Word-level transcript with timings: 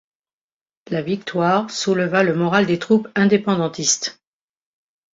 La 0.89 1.03
victoire 1.03 1.69
souleva 1.69 2.23
le 2.23 2.33
moral 2.33 2.65
des 2.65 2.79
troupes 2.79 3.07
indépendantistes. 3.13 4.19